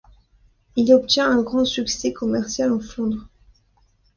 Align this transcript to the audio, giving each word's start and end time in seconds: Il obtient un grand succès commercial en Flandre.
Il 0.77 0.91
obtient 0.95 1.29
un 1.29 1.43
grand 1.43 1.63
succès 1.63 2.11
commercial 2.11 2.71
en 2.71 2.79
Flandre. 2.79 3.29